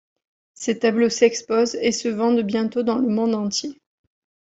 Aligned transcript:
Ses 0.55 0.79
tableaux 0.79 1.09
s’exposent 1.11 1.75
et 1.75 1.91
se 1.91 2.07
vendent 2.07 2.41
bientôt 2.41 2.81
dans 2.81 2.97
le 2.97 3.07
monde 3.07 3.35
entier. 3.35 3.79